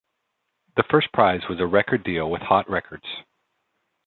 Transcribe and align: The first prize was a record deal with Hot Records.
The 0.77 0.83
first 0.89 1.13
prize 1.13 1.41
was 1.47 1.59
a 1.59 1.67
record 1.67 2.03
deal 2.03 2.27
with 2.31 2.41
Hot 2.41 2.67
Records. 2.67 3.05